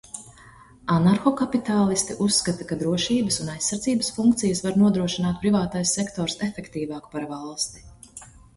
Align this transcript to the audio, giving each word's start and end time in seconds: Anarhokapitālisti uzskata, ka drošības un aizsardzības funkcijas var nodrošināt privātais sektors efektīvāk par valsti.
Anarhokapitālisti 0.93 2.15
uzskata, 2.27 2.67
ka 2.71 2.79
drošības 2.79 3.37
un 3.45 3.53
aizsardzības 3.57 4.11
funkcijas 4.17 4.65
var 4.67 4.81
nodrošināt 4.85 5.39
privātais 5.47 5.95
sektors 6.01 6.41
efektīvāk 6.51 7.09
par 7.17 7.31
valsti. 7.39 7.89